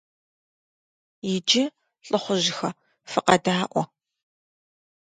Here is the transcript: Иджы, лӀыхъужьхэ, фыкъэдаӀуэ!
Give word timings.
Иджы, 1.33 1.63
лӀыхъужьхэ, 2.09 2.69
фыкъэдаӀуэ! 3.11 3.83